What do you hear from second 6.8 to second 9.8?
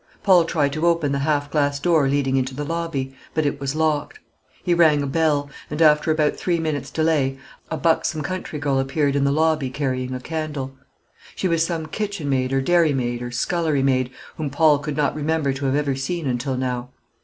delay, a buxom country girl appeared in the lobby